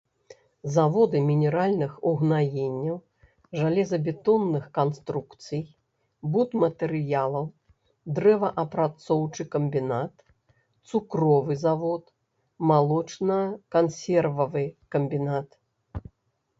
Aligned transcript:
Заводы 0.75 1.19
мінеральных 1.25 1.91
угнаенняў, 2.11 2.95
жалезабетонных 3.59 4.65
канструкцый, 4.77 5.61
будматэрыялаў, 6.37 7.45
дрэваапрацоўчы 8.21 9.47
камбінат, 9.57 10.25
цукровы 10.95 11.61
завод, 11.67 12.03
малочна-кансервавы 12.73 14.65
камбінат. 14.97 15.49